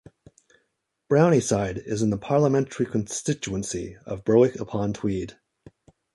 [1.11, 5.37] Brownieside is in the parliamentary constituency of Berwick-upon-Tweed.